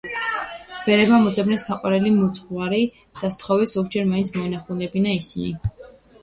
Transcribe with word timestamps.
ბერებმა 0.85 1.19
მოძებნეს 1.25 1.65
საყვარელი 1.69 2.13
მოძღვარი 2.15 2.79
და 3.21 3.31
სთხოვეს, 3.35 3.75
ზოგჯერ 3.81 4.09
მაინც 4.15 4.33
მოენახულებინა 4.39 5.15
ისინი. 5.21 5.55